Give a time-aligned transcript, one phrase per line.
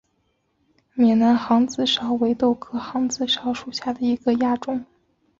[0.95, 4.83] 缅南杭子梢为豆科杭子梢属下的一个亚种。